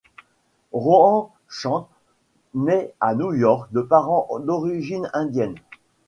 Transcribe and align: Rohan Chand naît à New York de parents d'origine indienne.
Rohan 0.73 1.31
Chand 1.47 1.85
naît 2.55 2.95
à 2.99 3.13
New 3.13 3.35
York 3.35 3.71
de 3.71 3.81
parents 3.81 4.27
d'origine 4.39 5.07
indienne. 5.13 5.53